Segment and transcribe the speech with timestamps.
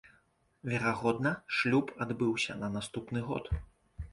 [0.69, 3.45] Верагодна, шлюб адбыўся на наступны год.